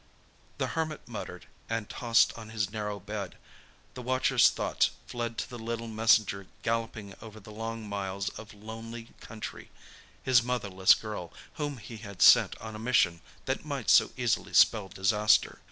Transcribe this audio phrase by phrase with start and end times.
[0.57, 3.37] The Hermit muttered and tossed on his narrow bed.
[3.93, 9.09] The watcher's thoughts fled to the little messenger galloping over the long miles of lonely
[9.19, 14.89] country—his motherless girl, whom he had sent on a mission that might so easily spell
[14.89, 15.59] disaster.